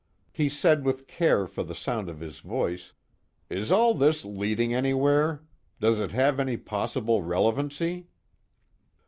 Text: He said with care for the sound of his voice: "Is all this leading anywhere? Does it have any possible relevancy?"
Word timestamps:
He 0.31 0.49
said 0.49 0.83
with 0.83 1.05
care 1.05 1.45
for 1.45 1.61
the 1.61 1.75
sound 1.75 2.09
of 2.09 2.21
his 2.21 2.39
voice: 2.39 2.93
"Is 3.51 3.71
all 3.71 3.93
this 3.93 4.25
leading 4.25 4.73
anywhere? 4.73 5.43
Does 5.79 5.99
it 5.99 6.09
have 6.09 6.39
any 6.39 6.57
possible 6.57 7.21
relevancy?" 7.21 8.07